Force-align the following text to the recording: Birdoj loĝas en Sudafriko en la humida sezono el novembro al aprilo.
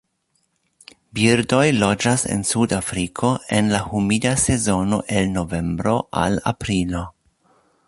Birdoj 1.19 1.65
loĝas 1.83 2.23
en 2.35 2.41
Sudafriko 2.53 3.29
en 3.59 3.69
la 3.75 3.83
humida 3.91 4.33
sezono 4.47 5.01
el 5.19 5.31
novembro 5.37 5.97
al 6.25 6.43
aprilo. 6.57 7.07